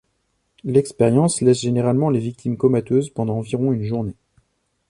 L'expérience 0.63 1.41
laisse 1.41 1.59
généralement 1.59 2.09
les 2.09 2.17
victimes 2.19 2.57
comateuses 2.57 3.11
pendant 3.11 3.37
environ 3.37 3.71
une 3.71 3.83
journée. 3.83 4.15